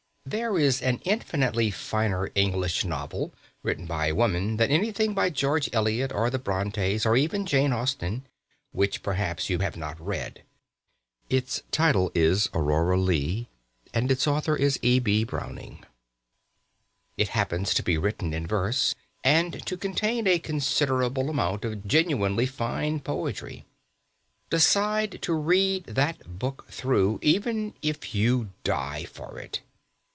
There 0.23 0.57
is 0.57 0.81
an 0.81 1.01
infinitely 1.03 1.71
finer 1.71 2.29
English 2.35 2.85
novel, 2.85 3.33
written 3.63 3.85
by 3.85 4.07
a 4.07 4.15
woman, 4.15 4.55
than 4.57 4.69
anything 4.71 5.13
by 5.13 5.29
George 5.29 5.69
Eliot 5.73 6.13
or 6.13 6.29
the 6.29 6.39
Brontes, 6.39 7.05
or 7.05 7.17
even 7.17 7.45
Jane 7.47 7.73
Austen, 7.73 8.25
which 8.71 9.03
perhaps 9.03 9.49
you 9.49 9.59
have 9.59 9.75
not 9.75 9.99
read. 9.99 10.43
Its 11.29 11.63
title 11.71 12.11
is 12.15 12.47
"Aurora 12.53 12.97
Leigh," 12.97 13.49
and 13.93 14.09
its 14.09 14.25
author 14.25 14.57
E.B. 14.57 15.25
Browning. 15.25 15.83
It 17.17 17.29
happens 17.29 17.73
to 17.73 17.83
be 17.83 17.97
written 17.97 18.31
in 18.33 18.47
verse, 18.47 18.95
and 19.25 19.65
to 19.65 19.75
contain 19.75 20.27
a 20.27 20.39
considerable 20.39 21.29
amount 21.29 21.65
of 21.65 21.85
genuinely 21.85 22.45
fine 22.45 23.01
poetry. 23.01 23.65
Decide 24.49 25.21
to 25.23 25.33
read 25.33 25.85
that 25.87 26.39
book 26.39 26.67
through, 26.69 27.19
even 27.21 27.73
if 27.81 28.15
you 28.15 28.51
die 28.63 29.03
for 29.05 29.37
it. 29.37 29.59